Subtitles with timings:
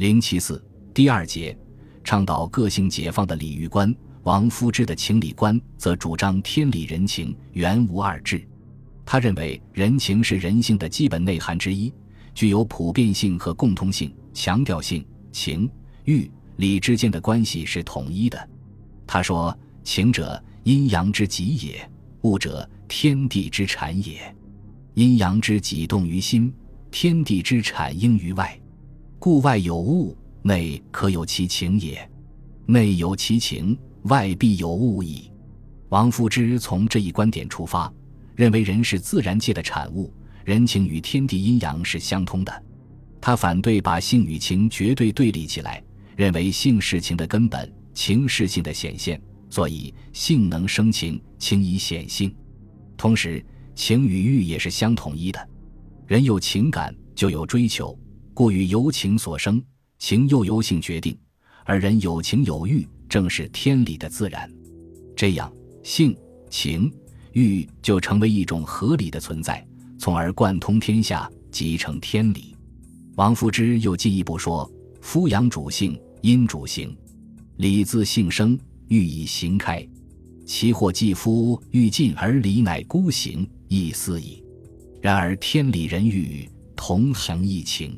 [0.00, 1.54] 零七四第二节，
[2.02, 3.94] 倡导个性解放的礼遇观。
[4.22, 8.42] 王夫之的情理观则主张天理人情原无二致。
[9.04, 11.92] 他认为人情是人性的基本内涵之一，
[12.34, 15.70] 具有普遍性和共通性，强调性情
[16.06, 18.48] 欲理之间的关系是统一的。
[19.06, 19.54] 他说
[19.84, 21.74] ：“情者，阴阳之极也；
[22.22, 24.34] 物者，天地之产也。
[24.94, 26.50] 阴阳之极动于心，
[26.90, 28.58] 天地之产应于外。
[29.20, 31.94] 故外有物，内可有其情也；
[32.66, 35.30] 内有其情。”外必有物矣。
[35.90, 37.92] 王夫之从这一观点出发，
[38.34, 40.10] 认为人是自然界的产物，
[40.42, 42.64] 人情与天地阴阳是相通的。
[43.20, 45.84] 他反对把性与情绝对对立起来，
[46.16, 52.34] 认为性是情的根本，情是性的显现，所以性能生情，情以显性。
[52.96, 55.48] 同时，情与欲也是相统一的。
[56.06, 57.94] 人有情感就有追求，
[58.40, 59.62] 故与由情所生，
[59.98, 61.14] 情又由性决定，
[61.62, 62.88] 而人有情有欲。
[63.06, 64.50] 正是天理的自然，
[65.14, 66.16] 这样性
[66.48, 66.90] 情
[67.34, 69.62] 欲就成为一种合理的存在，
[69.98, 72.56] 从而贯通天下，即成天理。
[73.16, 74.66] 王夫之又进一步说
[75.02, 76.96] ：“夫阳主性，阴主形，
[77.58, 79.86] 理自性生，欲以形开。
[80.46, 84.42] 其或既夫欲尽而理乃孤行，亦思矣。
[85.02, 87.94] 然而天理人欲同行一情，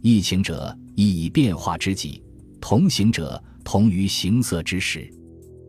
[0.00, 2.22] 异情者亦以变化之极，
[2.60, 5.12] 同行者。”同于形色之时，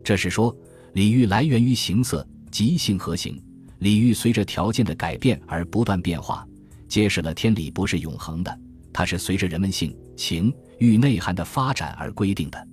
[0.02, 0.56] 这是说
[0.94, 3.38] 礼欲来源于形色，即性和形。
[3.80, 6.48] 礼欲随着条件的改变而不断变化，
[6.88, 8.58] 揭示了天理不是永恒的，
[8.90, 12.68] 它是随着人们性情欲内涵的发展而规定的。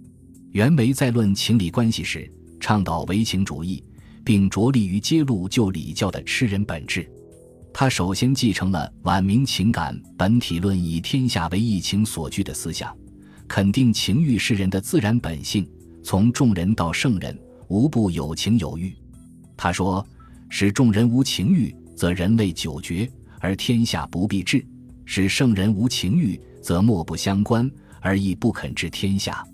[0.53, 3.83] 袁枚在论情理关系时，倡导唯情主义，
[4.23, 7.05] 并着力于揭露旧礼教的吃人本质。
[7.79, 12.91] 他首先继承了晚明情感本体论，以天下为一情所居的思想。
[13.47, 15.69] 肯定情欲是人的自然本性，
[16.03, 18.95] 从众人到圣人，无不有情有欲。
[19.55, 20.03] 他说
[20.49, 23.07] ：“使众人无情欲，则人类久绝，
[23.39, 24.57] 而天下不必治；
[25.05, 27.69] 使圣人无情欲，则莫不相关，
[28.01, 29.45] 而亦不肯治天下。”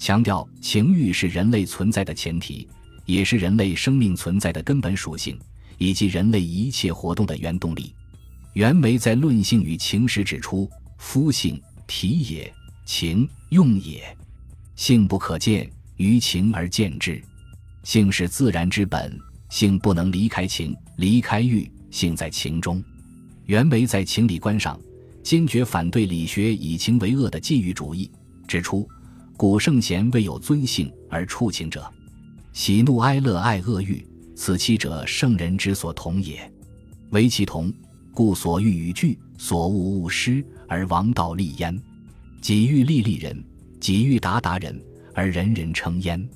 [0.00, 2.66] 强调情欲是人类存在的前提，
[3.04, 5.38] 也是人类生命存在的根本属性，
[5.78, 7.94] 以及人类一切活动的原动力。
[8.52, 10.68] 袁枚在《论性与情》时指出
[10.98, 12.52] ：“夫性，体也。”
[12.84, 14.16] 情用也，
[14.74, 17.22] 性不可见，于情而见之。
[17.82, 19.14] 性是自然之本，
[19.50, 22.82] 性不能离开情，离开欲，性在情中。
[23.44, 24.80] 袁枚在情理观上
[25.22, 28.10] 坚决反对理学以情为恶的禁欲主义，
[28.46, 28.88] 指出
[29.36, 31.86] 古圣贤未有尊性而触情者，
[32.54, 34.02] 喜怒哀乐爱恶欲，
[34.38, 36.48] 此七者圣人之所同也。
[37.10, 37.72] 唯其同，
[38.14, 41.76] 故所欲与惧，所恶勿失，而王道立焉。
[42.40, 43.44] 己欲利利人，
[43.80, 44.80] 己欲达达人，
[45.12, 46.26] 而人人称焉。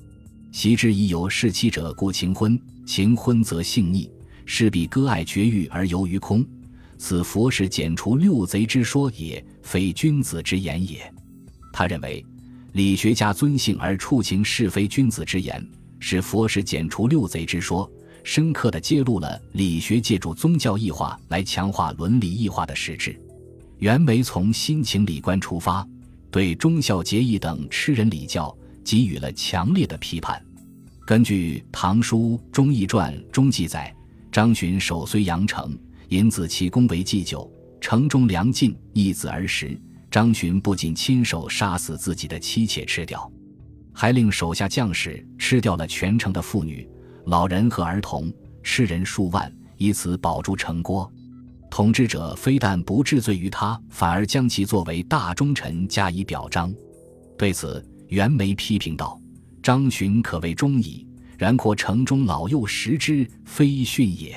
[0.50, 4.10] 昔之已有弑妻者，故情婚；情婚则性逆，
[4.46, 6.44] 势必割爱绝欲而游于空。
[6.98, 11.08] 此佛是剪除六贼之说也，非君子之言也。
[11.72, 12.26] 他认为，
[12.72, 15.64] 理学家尊性而触情是非君子之言，
[16.04, 17.88] 是佛是剪除六贼之说，
[18.24, 23.16] 深刻地揭露了理学借助宗教异化来强化伦理异化的实质。
[23.78, 25.86] 袁枚从新情理观出发，
[26.28, 28.52] 对忠孝节义等吃人礼教
[28.84, 30.44] 给予了强烈的批判。
[31.06, 33.94] 根据《唐书·忠义传》中记载，
[34.32, 37.48] 张巡守睢阳城，引子其功为祭酒，
[37.80, 39.80] 城中粮尽，一子而食。
[40.10, 43.31] 张巡不仅亲手杀死自己的妻妾吃掉，
[43.92, 46.88] 还令手下将士吃掉了全城的妇女、
[47.26, 48.32] 老人和儿童，
[48.62, 51.10] 吃人数万，以此保住城郭。
[51.70, 56.72] 统治者非但不治罪于他，反而将其作为大忠臣加以表彰。
[57.38, 59.19] 对此，袁枚批评道
[59.62, 61.06] ：“张巡可谓忠矣，
[61.38, 64.34] 然括城中老幼食之，非训也；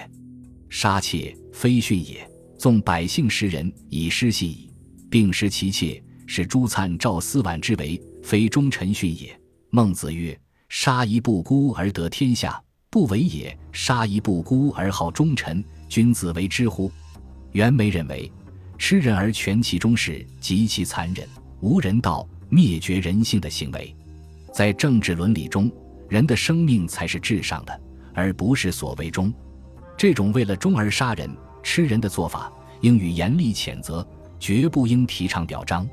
[0.69, 2.25] 杀妾，非训也；
[2.57, 4.71] 纵百姓食人，以失信矣。
[5.09, 9.37] 并失其妾，使朱粲、赵思婉之为，非忠臣训也。”
[9.75, 10.39] 孟子曰
[10.69, 16.89] ：“杀一不孤而得天下，不为也；杀一不孤而好忠臣，君子为之乎？”
[17.51, 18.31] 袁枚认为，
[18.77, 21.27] 吃人而全其忠是极其残忍、
[21.59, 23.93] 无人道、灭绝人性的行为。
[24.53, 25.69] 在政治伦理中，
[26.07, 27.81] 人的生命才是至上的，
[28.13, 29.29] 而不是所谓忠。
[29.97, 31.29] 这种为了忠而杀人、
[31.61, 32.49] 吃人的做法，
[32.79, 34.07] 应予严厉谴责，
[34.39, 35.85] 绝不应提倡表彰。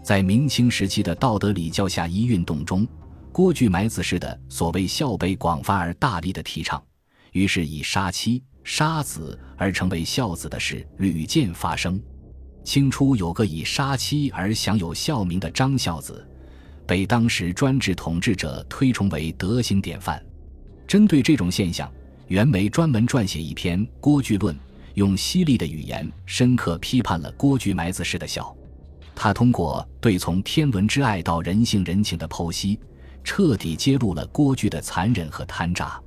[0.00, 2.86] 在明清时期的道德礼教下，一运动中，
[3.36, 6.82] 郭巨埋子式的所谓孝被广泛而大力的提倡，
[7.32, 8.42] 于是以杀妻。
[8.64, 12.00] 杀子而成为孝子的事屡见发生，
[12.64, 16.26] 清初有个以杀妻而享有孝名的张孝子，
[16.86, 20.24] 被当时专制统治者推崇为德行典范。
[20.88, 21.92] 针对这种现象，
[22.28, 24.54] 袁枚专门撰写一篇《郭巨论》，
[24.94, 28.56] 用犀利的语言深刻批判了郭巨埋子式的孝。
[29.14, 32.80] 他通过对从天伦之爱到人性人情的剖析，
[33.26, 36.00] 彻底揭露了郭巨的残忍和贪诈，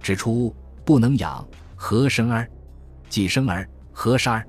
[0.00, 0.52] 指出
[0.84, 1.46] 不能养，
[1.76, 2.50] 何生儿？
[3.08, 4.46] 既生儿，何杀儿？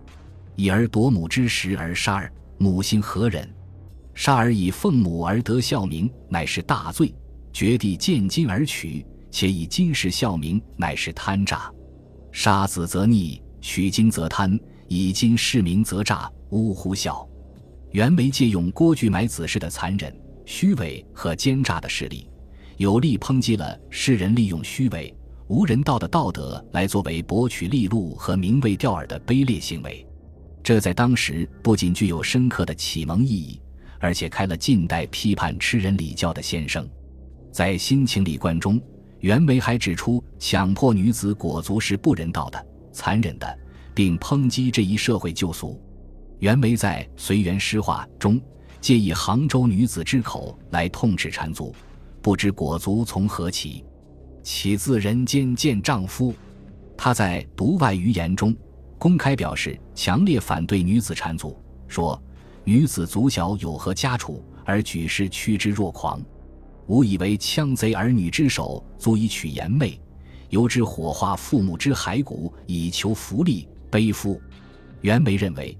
[0.56, 3.48] 以儿夺母之时而杀儿，母心何忍？
[4.16, 7.14] 杀儿以奉母而得孝名，乃是大罪。
[7.54, 11.72] 绝地见金而取，且以金氏孝名，乃是贪诈。
[12.31, 17.30] 杀子则逆，取金则贪，以金世名则诈，呜呼孝！
[17.92, 20.14] 袁枚借用郭巨埋子式的残忍、
[20.47, 22.25] 虚伪和奸诈的势力，
[22.77, 25.13] 有力抨击了世人利用虚伪、
[25.47, 30.07] 无人道的道德来作为博取利禄和名位钓饵的卑劣行为。
[30.63, 33.61] 这在当时不仅具有深刻的启蒙意义，
[33.99, 36.89] 而且开了近代批判吃人礼教的先声。
[37.51, 38.81] 在《新情理观》中，
[39.19, 43.59] 袁枚还指出，强迫女子裹足是不人道的、残忍的，
[43.94, 45.77] 并抨击这一社会旧俗。
[46.39, 48.39] 袁枚在《随园诗话》中，
[48.79, 51.74] 借以杭州女子之口来痛斥缠足，
[52.21, 53.83] 不知裹足从何起，
[54.44, 56.33] 岂自人间见丈夫？
[56.95, 58.56] 他在《独外余言》中。
[59.00, 61.56] 公开表示强烈反对女子缠足，
[61.88, 62.19] 说
[62.65, 66.19] ：“女子足小有何家处，而举世趋之若狂？
[66.88, 70.01] 吾以为枪贼儿女之手，足以取颜媚，
[70.50, 74.41] 由之火化父母之骸骨，以求福利，悲夫。”
[75.01, 75.77] 袁枚认为，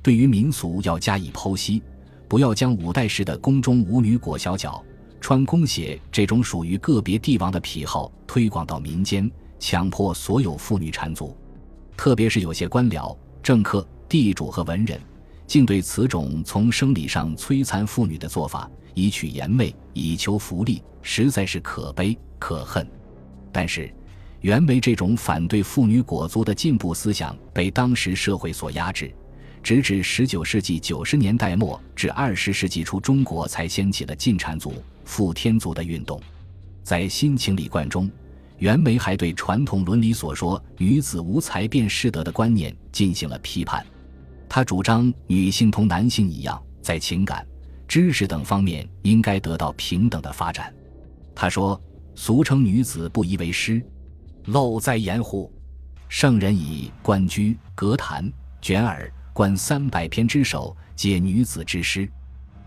[0.00, 1.82] 对于民俗要加以剖析，
[2.30, 4.80] 不要将五代时的宫中舞女裹小脚、
[5.20, 9.28] 穿宫鞋这种属于个别帝王的癖好推广到民间，
[9.58, 11.36] 强迫所有妇女缠足。
[11.96, 15.00] 特别是有些官僚、政客、地主和文人，
[15.44, 22.86] 竟对此种从生理上摧残妇女的做法，以取颜媚、以求福利，实在是可悲可恨。
[23.50, 23.92] 但是，
[24.42, 29.12] 袁枚这种反对妇女裹足的进步思想被当时社会所压制，
[29.62, 34.74] 直至十九世纪九十年代末至二十世纪初，中国才掀起了禁缠足、
[35.04, 36.20] 复天足的运动。
[36.82, 38.10] 在《新情理观》中。
[38.60, 43.82] 袁枚还对传统伦理所说“女子无才便是德”的观念进行了批判。
[44.50, 47.42] 他主张女性同男性一样，在情感、
[47.88, 50.70] 知识等方面应该得到平等的发展。
[51.34, 51.80] 他说
[52.14, 53.82] ：“俗称女子不宜为师，
[54.44, 55.50] 陋在言乎？
[56.10, 58.30] 圣人以冠居、格谈、
[58.60, 59.10] 卷耳、
[59.40, 62.06] 观三百篇之首，皆女子之诗。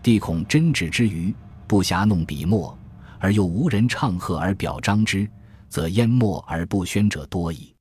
[0.02, 1.32] 帝恐真旨之余，
[1.68, 2.76] 不暇弄笔墨，
[3.20, 5.24] 而又无人唱和而表彰之。”
[5.70, 7.72] 则淹没而不宣者多矣。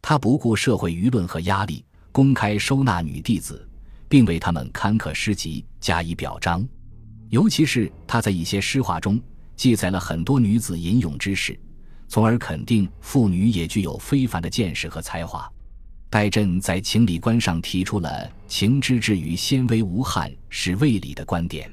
[0.00, 3.64] 他不顾社会舆论和压力，公开收纳女弟子，
[4.08, 6.66] 并为他们刊刻诗集加以表彰。
[7.28, 9.22] 尤其是他在一些诗话中
[9.54, 11.56] 记载了很多女子吟咏之事，
[12.08, 15.48] 从而肯定妇女也具有非凡的见识和才华。
[16.12, 21.72] 戴震在情理观上提出了“情之至于纤微无憾是未理”的观点。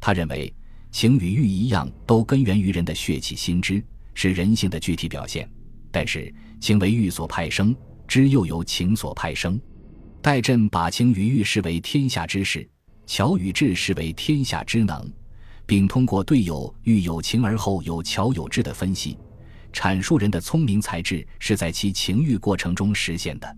[0.00, 0.50] 他认为，
[0.90, 3.84] 情与欲一样，都根源于人的血气心知。
[4.14, 5.46] 是人性的具体表现，
[5.90, 7.76] 但是情为欲所派生，
[8.08, 9.60] 知又由情所派生。
[10.22, 12.66] 戴震把情与欲视为天下之事，
[13.04, 15.06] 巧与智视为天下之能，
[15.66, 19.18] 并通过对有欲有情而后有巧有智的分析，
[19.70, 23.56] 阐述人的聪明才智是在其情欲过程中实现的。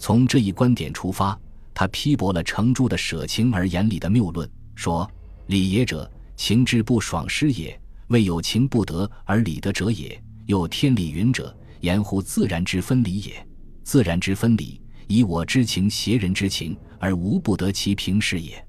[0.00, 1.38] 从这一观点出发，
[1.74, 5.08] 他批驳了程朱的舍情而言理的谬论，说
[5.46, 7.78] ：“理也者，情之不爽失也。”
[8.08, 13.46] 为有情不得而理得者也，又天理云者，言乎自然之分理也。
[13.84, 18.66] 自然之分理，以我之情挟人之情，而无不得其平时也。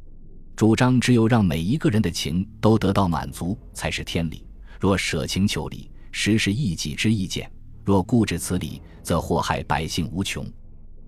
[0.54, 4.46] 主张只有让每一个人的情都得到满足，才是天理。
[4.82, 7.48] 若舍情求理，实是一己之意见；
[7.86, 10.46] 若固执此理，则祸害百姓无穷。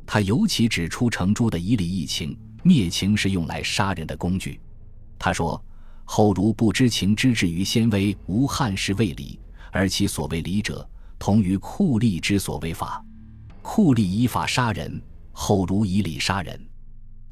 [0.05, 4.59] 他尤其指出程朱的以理易情，灭情是用来杀人的工具。
[5.17, 5.63] 他说。
[6.05, 9.39] 后如不知情之至于先威，无汉室为礼，
[9.71, 13.03] 而其所谓礼者，同于酷吏之所谓法。
[13.61, 16.59] 酷吏依法杀人，后如以礼杀人，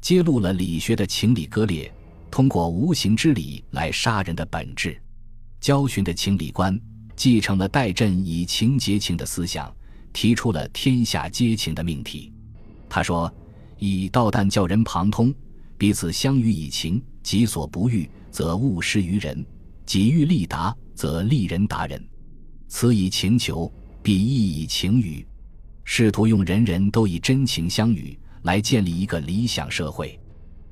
[0.00, 1.92] 揭露了理学的情理割裂，
[2.30, 4.98] 通过无形之理来杀人的本质。
[5.60, 6.80] 焦循的情理观
[7.14, 9.70] 继承了戴震以情结情的思想，
[10.14, 12.32] 提出了天下皆情的命题。
[12.94, 13.32] 他说
[13.80, 15.34] ：“以道旦教人旁通，
[15.78, 19.44] 彼此相与以情，己所不欲。”则勿施于人，
[19.86, 22.02] 己欲利达，则利人达人。
[22.68, 23.70] 此以情求，
[24.02, 25.26] 必亦以情与。
[25.84, 30.18] 试图用人人都以真情相与来建立一个理想社会。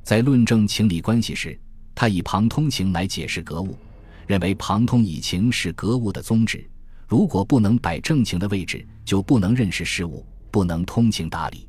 [0.03, 1.59] 在论证情理关系时，
[1.95, 3.77] 他以旁通情来解释格物，
[4.27, 6.69] 认为旁通以情是格物的宗旨。
[7.07, 11.67] 如果不能摆正情的位置，就不能认识事物，不能通情达理。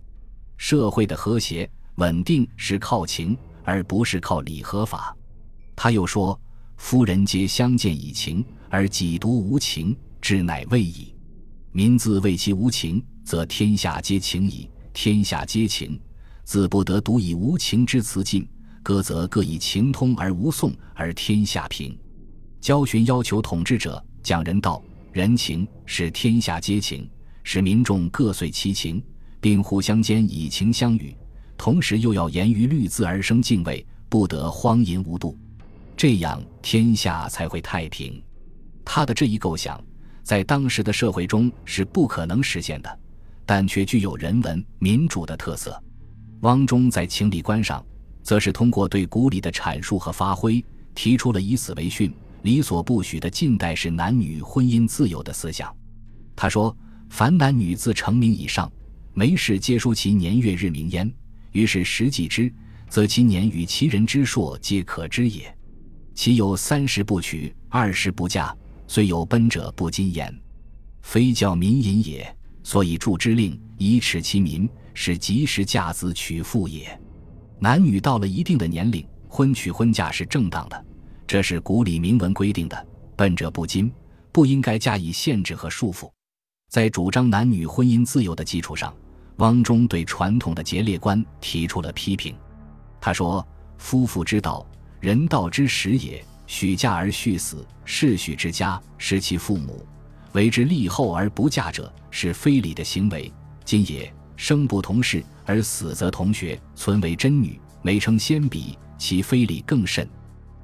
[0.62, 5.18] 社会的和谐稳定是靠情，而不是靠理和法。
[5.76, 6.40] 他又说
[6.78, 11.16] ：“夫人皆相见以情，而己独无情，之乃未矣。
[11.72, 14.70] 民自谓其无情，则天下皆情矣。
[14.94, 16.00] 天下皆情，
[16.44, 18.48] 自不得独以无情之辞尽。
[18.84, 21.98] 歌则各以情通而无讼，而天下平。
[22.60, 24.80] 教训要求统治者讲人道。”
[25.12, 27.10] 人情是天下皆情，
[27.44, 29.04] 使民众各遂其情，
[29.42, 31.14] 并互相间以情相与，
[31.58, 35.38] 同时又要严于律字而生敬畏，不得荒淫无度，
[35.98, 38.24] 这样天下才会太平。
[38.86, 39.84] 他的这一构想，
[40.24, 43.00] 在当时的社会中是不可能实现的，
[43.46, 45.78] 但却具有人文民主的特色。
[46.42, 47.86] 汪中在情理观上，
[48.24, 52.14] 则是通过对古礼的阐述和发挥，提出了以死为训。
[52.44, 55.72] 理所不许的近代式男女婚姻自由的思想，
[56.36, 56.76] 他说
[57.08, 58.72] ：“凡男女自成名以上，
[59.14, 61.12] 没事皆书其年月日名焉。
[61.52, 62.52] 于是实际之，
[62.88, 65.54] 则其年与其人之硕皆可知也。
[66.14, 68.56] 其有三十不娶，二十不嫁，
[68.88, 70.34] 虽有奔者不禁言，
[71.02, 72.36] 非教民淫也。
[72.64, 77.00] 所以著之令，以耻其民，是及时嫁子娶妇也。
[77.60, 80.86] 男女到了一定的年龄，婚娶婚嫁是正当的。”
[81.26, 83.92] 这是古礼明文规定的，奔者不禁，
[84.32, 86.12] 不应该加以限制和束缚。
[86.72, 88.96] 在主张男女婚姻自由的基础上，
[89.40, 92.34] 汪中对传统的节烈观提出了批评。
[93.02, 93.46] 他说
[93.78, 94.66] ：“夫妇之道，
[95.02, 96.24] 人道之始也。
[96.48, 99.86] 许嫁而续死，是许之家，失其父母，
[100.32, 103.30] 为之立后而不嫁者，是非礼的行为。
[103.66, 110.08] 今也生不同室而死则同学，存为真女，美称先比，其非礼更甚。”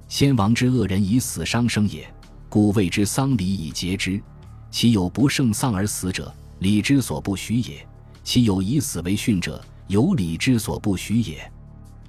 [0.08, 2.10] 先王之恶人以死伤生也，
[2.48, 4.22] 故谓之丧礼以节之。
[4.70, 7.86] 其有不胜丧而死者，礼之所不许也；
[8.24, 11.52] 其有以死为训者，有礼之所不许也。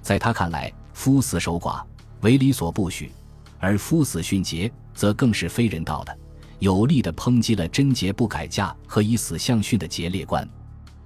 [0.01, 1.83] 在他看来，夫死守寡
[2.21, 3.11] 为礼所不许，
[3.59, 6.17] 而夫死殉节则更是非人道的，
[6.59, 10.47] 有力的抨击了贞节不改嫁和以死相训的节烈观。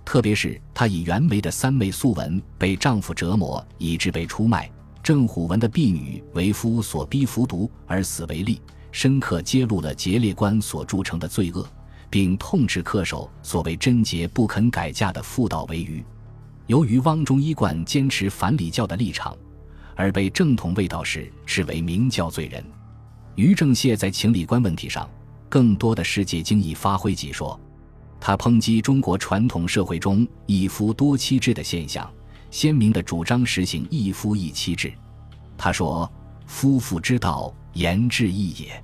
[0.06, 4.70] 特别是他以袁枚的三妹素文被丈夫折磨以致被出卖。
[5.02, 8.62] 郑虎文的婢女为夫所逼服毒而死为例，
[8.94, 11.68] 深刻揭露了节烈观所铸成的罪恶，
[12.12, 16.02] 并痛斥恪守所谓贞节不肯改嫁的妇道为愚。
[16.68, 19.36] 由于汪中一贯坚持反礼教的立场，
[19.96, 22.64] 而被正统卫道士视为明教罪人。
[23.36, 25.10] 于正燮在情理观问题上，
[25.50, 27.60] 更多的是借经已发挥己说，
[28.22, 32.10] 他抨击中国传统社会中一夫多妻制的现象。
[32.52, 34.94] 鲜明的主张实行一夫一妻制。
[35.58, 36.08] 他说
[36.46, 38.84] ：“夫妇之道，言志义也。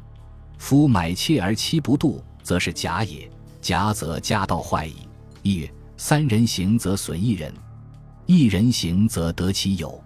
[0.58, 3.30] 夫买妾而妻不度，则是假也。
[3.62, 5.08] 假则家道坏矣。
[5.42, 7.54] 亦曰：三人行则损一人，
[8.26, 10.02] 一人行则得其友。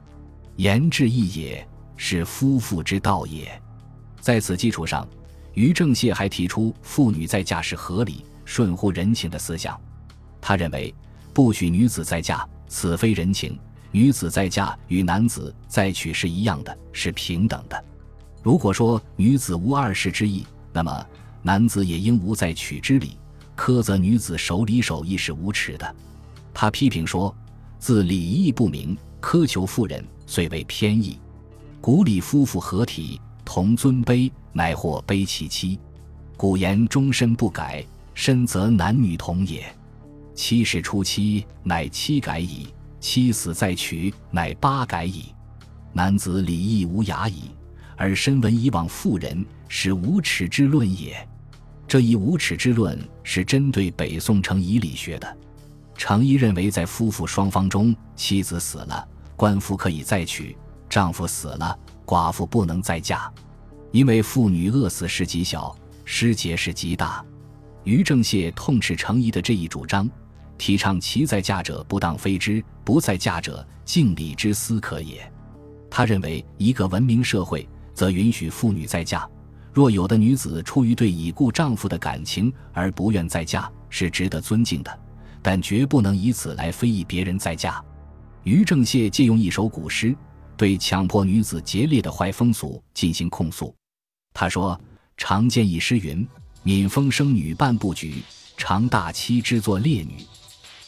[0.57, 3.59] 言志义也，是夫妇之道也。”
[4.21, 5.07] 在此基础上，
[5.53, 9.79] 于正燮还提出妇女在嫁是合理、顺乎人情的思想。
[10.39, 10.93] 他认为，
[11.33, 12.47] 不许女子再嫁。
[12.67, 13.59] 此非人情，
[13.91, 17.85] 女子再嫁与男子再娶是一样的，是平等的。
[18.43, 21.05] 如果说女子无二世之意，那么
[21.41, 23.17] 男子也应无再娶之理。
[23.55, 25.95] 苛责女子守礼守义是无耻的。
[26.53, 27.33] 他批评说
[27.79, 31.17] ：“自礼义不明，苛求妇人，遂为偏义。
[31.79, 35.79] 古礼夫妇合体同尊卑，乃或卑其妻。
[36.35, 39.63] 古言终身不改，深则男女同也。”
[40.35, 42.67] 七世初期，乃七改矣；
[42.99, 45.25] 七死再娶，乃八改矣。
[45.93, 47.51] 男子礼义无涯矣，
[47.97, 51.27] 而身闻以往妇人，是无耻之论也。
[51.87, 55.37] 这一无耻之论是针对北宋程颐理学的。
[55.95, 60.55] 程颐认为，在夫妇双方中，妻子死了，官夫可以再娶；
[60.89, 63.31] 丈夫死了，寡妇不能再嫁，
[63.91, 67.23] 因为妇女饿死是极小，失节是极大。
[67.83, 70.09] 于正燮痛斥程颐的这一主张。
[70.55, 75.29] 提倡其在嫁者不当非之，不在嫁者敬礼之思可也。
[75.89, 79.27] 他认为，一个文明社会则允许妇女再嫁。
[79.71, 84.99] 若有的女子出于对已故丈夫的感情而不愿再嫁，是值得尊敬的，
[85.41, 87.83] 但绝不能以此来非议别人再嫁。
[88.43, 90.15] 于正燮借用一首古诗，
[90.55, 93.73] 对强迫女子节烈的坏风俗进行控诉。
[94.33, 94.79] 他说
[95.17, 96.27] ：“常见一诗云
[96.61, 98.21] ：‘敏风生女半不举，
[98.57, 100.17] 常大妻之作烈女。’”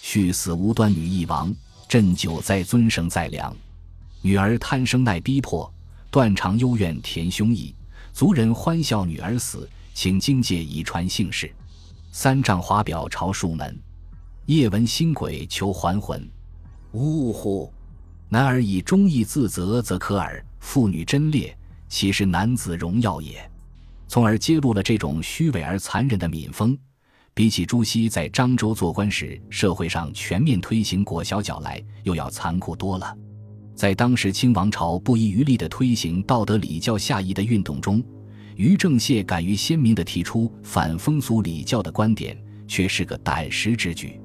[0.02, 1.52] 续死无端女亦亡，
[1.88, 3.56] 朕久在尊绳在良。
[4.22, 5.72] 女儿贪生耐逼迫，
[6.16, 7.74] 断肠幽怨填胸臆。
[8.14, 11.54] 族人欢笑女儿死，请荆界以传姓氏。
[12.10, 13.78] 三丈华表朝树门，
[14.46, 16.26] 夜闻新鬼求还魂。
[16.94, 17.70] 呜呼！
[18.30, 21.54] 男儿以忠义自责，则可耳；妇女贞烈，
[21.90, 23.52] 岂是男子荣耀也？
[24.08, 26.78] 从而揭露了这种虚伪而残忍的民风。
[27.34, 33.18] 比起朱熹在漳州做官时，社会上全面推行裹小脚来，又要残酷多了。
[33.76, 38.02] 在当时清王朝不遗余力地推行道德礼教下移的运动中，
[38.56, 44.20] 于正燮敢于鲜明地提出反风俗礼教的观点，却是个胆识之举。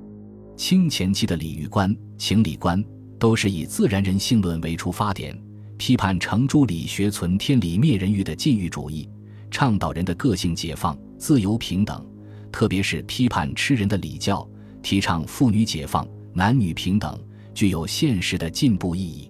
[0.56, 2.82] 清前期的礼遇观、情理观
[3.18, 5.36] 都是以自然人性论为出发点，
[5.76, 9.08] 批判程朱理学存天理灭人欲的禁欲主义，
[9.50, 12.06] 倡导人的个性解放、自由平等。
[12.52, 14.48] 特别是批判吃人的礼教，
[14.82, 17.18] 提倡妇女解放、男女平等，
[17.54, 19.29] 具有现实的进步意义。